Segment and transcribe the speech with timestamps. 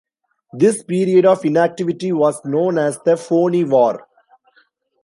[0.51, 4.07] This period of inactivity was known as the "Phoney War".